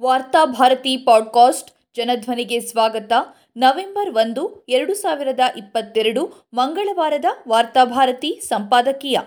[0.00, 3.12] ವಾರ್ತಾ ಭಾರತಿ ಪಾಡ್ಕಾಸ್ಟ್ ಜನಧ್ವನಿಗೆ ಸ್ವಾಗತ.
[3.56, 9.18] ನವೆಂಬರ್ ಒಂದು, ಎರಡು ಸಾವಿರದ ಇಪ್ಪತ್ತೆರಡು, ಮಂಗಳವಾರದ ವಾರ್ತಾಭಾರತಿ ಸಂಪಾದಕೀಯ.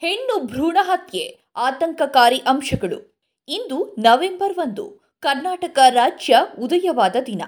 [0.00, 3.18] ಹೆಣ್ಣು ಭ್ರೂಣ ಹತ್ಯೆ, ಆತಂಕಕಾರಿ ಅಂಶಗಳು.
[3.48, 7.42] ಇಂದು ನವೆಂಬರ್ ಒಂದು, ಕರ್ನಾಟಕ ರಾಜ್ಯ ಉದಯವಾದ ದಿನ.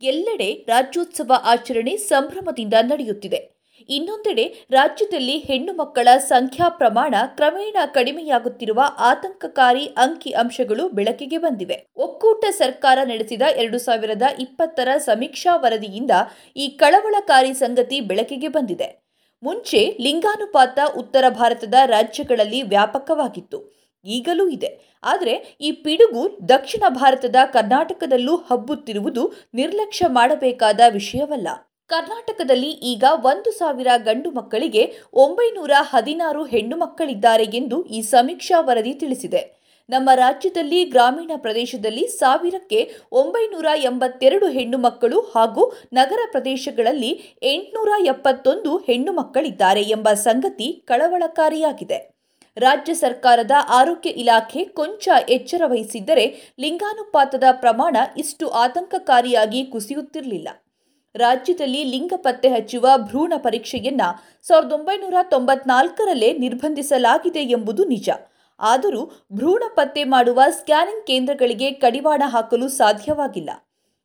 [0.00, 3.57] ಎಲ್ಲೆಡೆ ರಾಜ್ಯೋತ್ಸವ ಆಚರಣೆ ಸಂಭ್ರಮದಿಂದ ನಡೆಯುತ್ತಿದೆ.
[3.88, 11.86] ಇನ್ನೊಂದೆಡೆ ರಾಜ್ಯದಲ್ಲಿ ಹೆಣ್ಣು ಮಕ್ಕಳ ಸಂಖ್ಯಾ ಪ್ರಮಾಣ ಕ್ರಮೇಣ ಕಡಿಮೆಯಾಗುತ್ತಿರುವ ಆತಂಕಕಾರಿ ಅಂಕಿ ಅಂಶಗಳು ಬೆಳಕಿಗೆ ಬಂದಿವೆ.
[11.96, 16.10] ಒಕ್ಕೂಟ ಸರ್ಕಾರ ನಡೆಸಿದ ಎರಡು ಸಾವಿರದ ಇಪ್ಪತ್ತರ ಸಮೀಕ್ಷಾ ವರದಿಯಿಂದ
[16.56, 19.08] ಈ ಕಳವಳಕಾರಿ ಸಂಗತಿ ಬೆಳಕಿಗೆ ಬಂದಿದೆ.
[19.42, 23.78] ಮುಂಚೆ ಲಿಂಗಾನುಪಾತ ಉತ್ತರ ಭಾರತದ ರಾಜ್ಯಗಳಲ್ಲಿ ವ್ಯಾಪಕವಾಗಿತ್ತು.
[24.04, 24.98] ಈಗಲೂ ಇದೆ.
[25.02, 31.48] ಆದರೆ ಈ ಪಿಡುಗು ದಕ್ಷಿಣ ಭಾರತದ ಕರ್ನಾಟಕದಲ್ಲೂ ಹಬ್ಬುತ್ತಿರುವುದು ನಿರ್ಲಕ್ಷ್ಯ ಮಾಡಬೇಕಾದ ವಿಷಯವಲ್ಲ.
[31.90, 34.82] ಕರ್ನಾಟಕದಲ್ಲಿ ಈಗ ಒಂದು ಸಾವಿರ ಗಂಡು ಮಕ್ಕಳಿಗೆ
[35.14, 39.42] ಒಂಬೈನೂರ ಹದಿನಾರು ಹೆಣ್ಣು ಮಕ್ಕಳಿದ್ದಾರೆ ಎಂದು ಈ ಸಮೀಕ್ಷಾ ವರದಿ ತಿಳಿಸಿದೆ.
[39.88, 42.80] ನಮ್ಮ ರಾಜ್ಯದಲ್ಲಿ ಗ್ರಾಮೀಣ ಪ್ರದೇಶದಲ್ಲಿ ಸಾವಿರಕ್ಕೆ
[43.12, 51.98] ಒಂಬೈನೂರ ಎಂಬತ್ತೆರಡು ಹೆಣ್ಣು ಮಕ್ಕಳು ಹಾಗೂ ನಗರ ಪ್ರದೇಶಗಳಲ್ಲಿ ಎಂಟುನೂರ ಎಪ್ಪತ್ತೊಂದು ಹೆಣ್ಣು ಮಕ್ಕಳಿದ್ದಾರೆ ಎಂಬ ಸಂಗತಿ ಕಳವಳಕಾರಿಯಾಗಿದೆ.
[52.56, 56.24] ರಾಜ್ಯ ಸರ್ಕಾರದ ಆರೋಗ್ಯ ಇಲಾಖೆ ಕೊಂಚ ಎಚ್ಚರ ವಹಿಸಿದ್ದರೆ
[56.58, 60.48] ಲಿಂಗಾನುಪಾತದ ಪ್ರಮಾಣ ಇಷ್ಟು ಆತಂಕಕಾರಿಯಾಗಿ ಕುಸಿಯುತ್ತಿರಲಿಲ್ಲ.
[61.16, 64.00] ರಾಜ್ಯದಲ್ಲಿ ಲಿಂಗ ಪತ್ತೆ ಹಚ್ಚುವ ಭ್ರೂಣ ಪರೀಕ್ಷೆಯನ್ನ
[64.42, 68.10] ಸಾವಿರದ ಒಂಬೈನೂರ ತೊಂಬತ್ನಾಲ್ಕರಲ್ಲೇ ನಿರ್ಬಂಧಿಸಲಾಗಿದೆ ಎಂಬುದು ನಿಜ.
[68.60, 73.50] ಆದರೂ ಭ್ರೂಣ ಪತ್ತೆ ಮಾಡುವ ಸ್ಕ್ಯಾನಿಂಗ್ ಕೇಂದ್ರಗಳಿಗೆ ಕಡಿವಾಣ ಹಾಕಲು ಸಾಧ್ಯವಾಗಿಲ್ಲ.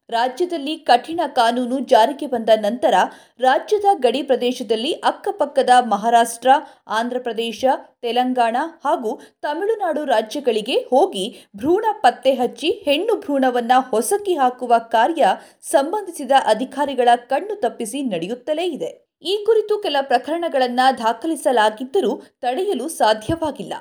[0.10, 2.94] ರಾಜ್ಯದಲ್ಲಿ ಕಠಿಣ ಕಾನೂನು ಜಾರಿಗೆ ಬಂದ ನಂತರ
[3.40, 6.50] ರಾಜ್ಯದ ಗಡಿ ಪ್ರದೇಶದಲ್ಲಿ ಅಕ್ಕಪಕ್ಕದ ಮಹಾರಾಷ್ಟ್ರ,
[6.88, 7.66] ಆಂಧ್ರಪ್ರದೇಶ,
[8.02, 15.26] ತೆಲಂಗಾಣ ಹಾಗೂ ತಮಿಳುನಾಡು ರಾಜ್ಯಗಳಿಗೆ ಹೋಗಿ ಭ್ರೂಣ ಪತ್ತೆ ಹಚ್ಚಿ ಹೆಣ್ಣು ಭ್ರೂಣವನ್ನು ಹೊಸಕಿ ಹಾಕುವ ಕಾರ್ಯ
[15.62, 18.92] ಸಂಬಂಧಿಸಿದ ಅಧಿಕಾರಿಗಳ ಕಣ್ಣು ತಪ್ಪಿಸಿ ನಡೆಯುತ್ತಲೇ ಇದೆ.
[19.22, 23.74] ಈ ಕುರಿತು ಕೆಲ ಪ್ರಕರಣಗಳನ್ನು ದಾಖಲಿಸಲಾಗಿದ್ದರೂ ತಡೆಯಲು ಸಾಧ್ಯವಾಗಿಲ್ಲ.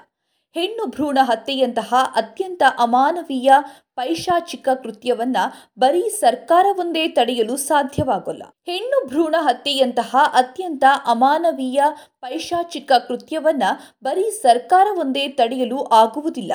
[0.54, 3.52] ಹೆಣ್ಣು ಭ್ರೂಣ ಹತ್ಯೆಯಂತಹ ಅತ್ಯಂತ ಅಮಾನವೀಯ
[3.96, 5.36] ಪೈಶಾಚಿಕ ಕೃತ್ಯವನ್ನ
[5.78, 8.42] ಬರೀ ಸರ್ಕಾರವೊಂದೇ ತಡೆಯಲು ಸಾಧ್ಯವಾಗಲ್ಲ.
[8.66, 11.82] ಹೆಣ್ಣು ಭ್ರೂಣ ಹತ್ಯೆಯಂತಹ ಅತ್ಯಂತ ಅಮಾನವೀಯ
[12.20, 13.62] ಪೈಶಾಚಿಕ ಕೃತ್ಯವನ್ನ
[14.04, 16.52] ಬರೀ ಸರ್ಕಾರವೊಂದೇ ತಡೆಯಲು ಆಗುವುದಿಲ್ಲ.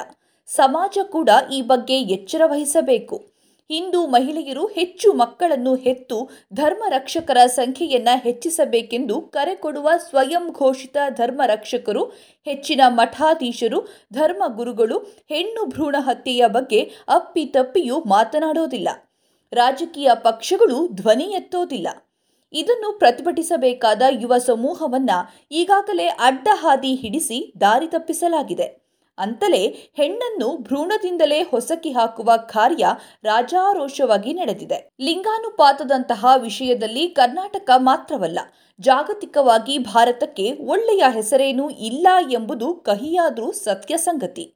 [0.47, 3.36] ಸಮಾಜ ಕೂಡ ಈ ಬಗ್ಗೆ ಎಚ್ಚರ ವಹಿಸಬೇಕು.
[3.69, 12.03] ಹಿಂದೂ ಮಹಿಳೆಯರು ಹೆಚ್ಚು ಮಕ್ಕಳನ್ನು ಹೆತ್ತು ಧರ್ಮ ರಕ್ಷಕರ ಸಂಖ್ಯೆಯನ್ನ ಹೆಚ್ಚಿಸಬೇಕೆಂದು ಕರೆ ಕೊಡುವ ಸ್ವಯಂ ಘೋಷಿತ ಧರ್ಮ ರಕ್ಷಕರು,
[12.45, 14.97] ಹೆಚ್ಚಿನ ಮಠಾಧೀಶರು, ಧರ್ಮ ಗುರುಗಳು,
[15.29, 18.89] ಹೆಣ್ಣು ಭ್ರೂಣ ಹತ್ಯೆಯ ಬಗ್ಗೆ ಅಪ್ಪಿತಪ್ಪಿಯೂ ಮಾತನಾಡೋದಿಲ್ಲ.
[19.53, 21.87] ರಾಜಕೀಯ ಪಕ್ಷಗಳು ಧ್ವನಿ ಎತ್ತೋದಿಲ್ಲ.
[22.53, 25.09] ಇದನ್ನು ಪ್ರತಿಭಟಿಸಬೇಕಾದ ಯುವ ಸಮೂಹವನ್ನ
[25.51, 28.86] ಈಗಾಗಲೇ ಅಡ್ಡಹಾದಿ ಹಿಡಿಸಿ ದಾರಿ ತಪ್ಪಿಸಲಾಗಿದೆ.
[29.17, 32.85] ಅಂತಲೇ ಹೆಣ್ಣನ್ನು ಭ್ರೂಣದಿಂದಲೇ ಹೊಸಕಿ ಹಾಕುವ ಕಾರ್ಯ
[33.23, 34.89] ರಾಜಾರೋಷವಾಗಿ ನಡೆದಿದೆ.
[34.99, 38.39] ಲಿಂಗಾನುಪಾತದಂತಹ ವಿಷಯದಲ್ಲಿ ಕರ್ನಾಟಕ ಮಾತ್ರವಲ್ಲ,
[38.79, 44.53] ಜಾಗತಿಕವಾಗಿ ಭಾರತಕ್ಕೆ ಒಳ್ಳೆಯ ಹೆಸರೇನೂ ಇಲ್ಲ ಎಂಬುದು ಕಹಿಯಾದರೂ ಸತ್ಯ ಸಂಗತಿ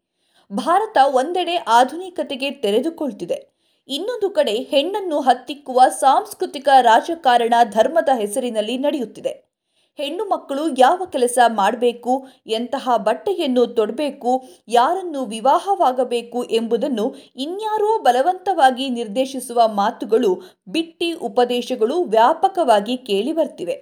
[0.52, 3.52] ಭಾರತ ಒಂದೆಡೆ ಆಧುನಿಕತೆಗೆ ತೆರೆದುಕೊಳ್ತಿದೆ.
[3.90, 9.51] ಇನ್ನೊಂದು ಕಡೆ ಹೆಣ್ಣನ್ನು ಹತ್ತಿಕ್ಕುವ ಸಾಂಸ್ಕೃತಿಕ ರಾಜಕಾರಣ ಧರ್ಮದ ಹೆಸರಿನಲ್ಲಿ ನಡೆಯುತ್ತಿದೆ.
[9.98, 20.62] ಹೆಣ್ಣು ಮಕ್ಕಳು ಯಾವ ಕೆಲಸ ಮಾಡಬೇಕು, ಎಂತಹ ಬಟ್ಟೆಯನ್ನು ತೊಡಬೇಕು, ಯಾರನ್ನು ವಿವಾಹವಾಗಬೇಕು ಎಂಬುದನ್ನು ಇನ್ಯಾರೋ ಬಲವಂತವಾಗಿ ನಿರ್ದೇಶಿಸುವ ಮಾತುಗಳು,
[20.68, 23.76] ಬಿಟ್ಟಿ ಉಪದೇಶಗಳು ವ್ಯಾಪಕವಾಗಿ ಕೇಳಿಬರ್ತಿವೆ.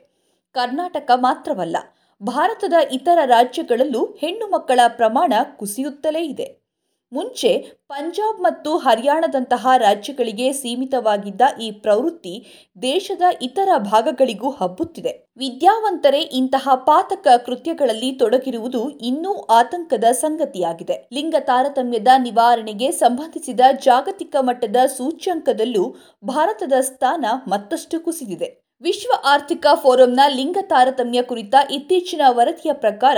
[0.53, 1.77] ಕರ್ನಾಟಕ ಮಾತ್ರವಲ್ಲ,
[2.23, 6.68] ಭಾರತದ ಇತರ ರಾಜ್ಯಗಳಲ್ಲೂ ಹೆಣ್ಣು ಮಕ್ಕಳ ಪ್ರಮಾಣ ಕುಸಿಯುತ್ತಲೇ ಇದೆ.
[7.11, 7.51] ಮುಂಚೆ
[7.87, 12.33] ಪಂಜಾಬ್ ಮತ್ತು ಹರಿಯಾಣದಂತಹ ರಾಜ್ಯಗಳಿಗೆ ಸೀಮಿತವಾಗಿದ್ದ ಈ ಪ್ರವೃತ್ತಿ
[12.81, 15.29] ದೇಶದ ಇತರ ಭಾಗಗಳಿಗೂ ಹಬ್ಬುತ್ತಿದೆ.
[15.37, 21.09] ವಿದ್ಯಾವಂತರೇ ಇಂತಹ ಪಾತಕ ಕೃತ್ಯಗಳಲ್ಲಿ ತೊಡಗಿರುವುದು ಇನ್ನೂ ಆತಂಕದ ಸಂಗತಿಯಾಗಿದೆ.
[21.13, 28.69] ಲಿಂಗ ತಾರತಮ್ಯದ ನಿವಾರಣೆಗೆ ಸಂಬಂಧಿಸಿದ ಜಾಗತಿಕ ಮಟ್ಟದ ಸೂಚ್ಯಂಕದಲ್ಲೂ ಭಾರತದ ಸ್ಥಾನ ಮತ್ತಷ್ಟು ಕುಸಿದಿದೆ.
[28.81, 33.17] ವಿಶ್ವ ಆರ್ಥಿಕ ಫೋರಂನ ಲಿಂಗ ತಾರತಮ್ಯ ಕುರಿತ ಇತ್ತೀಚಿನ ವರದಿಯ ಪ್ರಕಾರ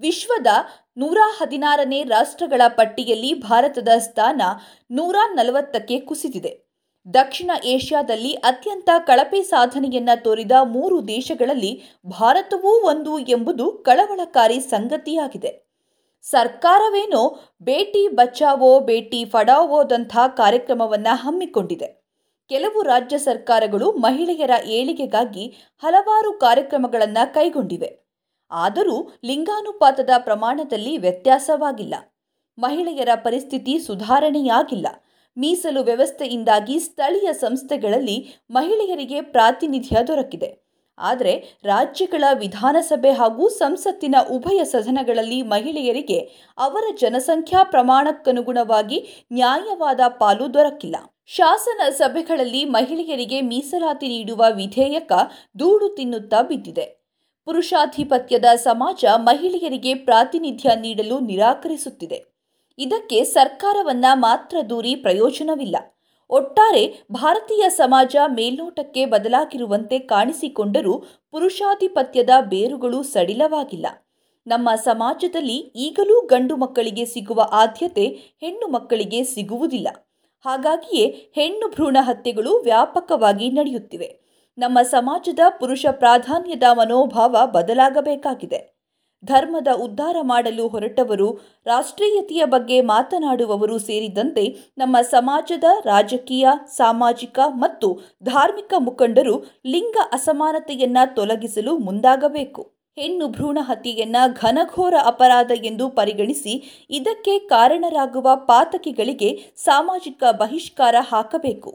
[0.00, 0.46] ವಿಶ್ವದ
[1.00, 4.42] ನೂರ ಹದಿನಾರನೇ ರಾಷ್ಟ್ರಗಳ ಪಟ್ಟಿಯಲ್ಲಿ ಭಾರತದ ಸ್ಥಾನ
[4.90, 6.52] ನೂರ ನಲವತ್ತಕ್ಕೆ ಕುಸಿದಿದೆ.
[7.06, 11.72] ದಕ್ಷಿಣ ಏಷ್ಯಾದಲ್ಲಿ ಅತ್ಯಂತ ಕಳಪೆ ಸಾಧನೆಯನ್ನ ತೋರಿದ ಮೂರು ದೇಶಗಳಲ್ಲಿ
[12.18, 15.52] ಭಾರತವೂ ಒಂದು ಎಂಬುದು ಕಳವಳಕಾರಿ ಸಂಗತಿಯಾಗಿದೆ.
[16.24, 17.22] ಸರ್ಕಾರವೇನೋ
[17.62, 21.88] ಬೇಟಿ ಬಚಾವೋ ಬೇಟಿ ಫಡಾವೋದಂಥ ಕಾರ್ಯಕ್ರಮವನ್ನು ಹಮ್ಮಿಕೊಂಡಿದೆ.
[22.50, 25.46] ಕೆಲವು ರಾಜ್ಯ ಸರ್ಕಾರಗಳು ಮಹಿಳೆಯರ ಏಳಿಗೆಗಾಗಿ
[25.82, 27.90] ಹಲವಾರು ಕಾರ್ಯಕ್ರಮಗಳನ್ನು ಕೈಗೊಂಡಿವೆ.
[28.50, 31.94] ಆದರೂ ಲಿಂಗಾನುಪಾತದ ಪ್ರಮಾಣದಲ್ಲಿ ವ್ಯತ್ಯಾಸವಾಗಿಲ್ಲ.
[32.58, 34.86] ಮಹಿಳೆಯರ ಪರಿಸ್ಥಿತಿ ಸುಧಾರಣೆಯಾಗಿಲ್ಲ.
[35.38, 40.70] ಮೀಸಲು ವ್ಯವಸ್ಥೆಯಿಂದಾಗಿ ಸ್ಥಳೀಯ ಸಂಸ್ಥೆಗಳಲ್ಲಿ ಮಹಿಳೆಯರಿಗೆ ಪ್ರಾತಿನಿಧ್ಯ ದೊರಕಿದೆ.
[40.98, 46.18] ಆದರೆ ರಾಜ್ಯಗಳ ವಿಧಾನಸಭೆ ಹಾಗೂ ಸಂಸತ್ತಿನ ಉಭಯ ಸದನಗಳಲ್ಲಿ ಮಹಿಳೆಯರಿಗೆ
[46.58, 50.96] ಅವರ ಜನಸಂಖ್ಯಾ ಪ್ರಮಾಣಕ್ಕನುಗುಣವಾಗಿ ನ್ಯಾಯವಾದ ಪಾಲು ದೊರಕಿಲ್ಲ.
[51.26, 55.12] ಶಾಸನ ಸಭೆಗಳಲ್ಲಿ ಮಹಿಳೆಯರಿಗೆ ಮೀಸಲಾತಿ ನೀಡುವ ವಿಧೇಯಕ
[55.58, 56.99] ದೂಡು ತಿನ್ನುತ್ತಾ ಬಿದ್ದಿದೆ.
[57.44, 62.24] ಪುರುಷಾಧಿಪತ್ಯದ ಸಮಾಜ ಮಹಿಳೆಯರಿಗೆ ಪ್ರಾತಿನಿಧ್ಯ ನೀಡಲು ನಿರಾಕರಿಸುತ್ತಿದೆ.
[62.78, 65.76] ಇದಕ್ಕೆ ಸರ್ಕಾರವನ್ನ ಮಾತ್ರ ದೂರಿ ಪ್ರಯೋಜನವಿಲ್ಲ.
[66.30, 70.94] ಒಟ್ಟಾರೆ ಭಾರತೀಯ ಸಮಾಜ ಮೇಲ್ನೋಟಕ್ಕೆ ಬದಲಾಗಿರುವಂತೆ ಕಾಣಿಸಿಕೊಂಡರೂ
[71.30, 73.86] ಪುರುಷಾಧಿಪತ್ಯದ ಬೇರುಗಳು ಸಡಿಲವಾಗಿಲ್ಲ.
[74.46, 78.06] ನಮ್ಮ ಸಮಾಜದಲ್ಲಿ ಈಗಲೂ ಗಂಡು ಮಕ್ಕಳಿಗೆ ಸಿಗುವ ಆದ್ಯತೆ
[78.40, 79.88] ಹೆಣ್ಣು ಮಕ್ಕಳಿಗೆ ಸಿಗುವುದಿಲ್ಲ.
[80.44, 84.29] ಹಾಗಾಗಿಯೇ ಹೆಣ್ಣು ಭ್ರೂಣ ಹತ್ಯೆಗಳು ವ್ಯಾಪಕವಾಗಿ ನಡೆಯುತ್ತಿವೆ.
[84.58, 88.60] ನಮ್ಮ ಸಮಾಜದ ಪುರುಷ ಪ್ರಾಧಾನ್ಯದ ಮನೋಭಾವ ಬದಲಾಗಬೇಕಾಗಿದೆ.
[89.22, 91.28] ಧರ್ಮದ ಉದ್ಧಾರ ಮಾಡಲು ಹೊರಟವರು,
[91.66, 94.44] ರಾಷ್ಟ್ರೀಯತೆಯ ಬಗ್ಗೆ ಮಾತನಾಡುವವರು ಸೇರಿದಂತೆ
[94.78, 97.88] ನಮ್ಮ ಸಮಾಜದ ರಾಜಕೀಯ, ಸಾಮಾಜಿಕ ಮತ್ತು
[98.22, 99.36] ಧಾರ್ಮಿಕ ಮುಖಂಡರು
[99.66, 102.64] ಲಿಂಗ ಅಸಮಾನತೆಯನ್ನು ತೊಲಗಿಸಲು ಮುಂದಾಗಬೇಕು.
[102.96, 106.54] ಹೆಣ್ಣು ಭ್ರೂಣ ಹತ್ಯೆಯನ್ನ ಘನಘೋರ ಅಪರಾಧ ಎಂದು ಪರಿಗಣಿಸಿ
[106.90, 111.72] ಇದಕ್ಕೆ ಕಾರಣರಾಗುವ ಪಾತಕಿಗಳಿಗೆ ಸಾಮಾಜಿಕ ಬಹಿಷ್ಕಾರ ಹಾಕಬೇಕು.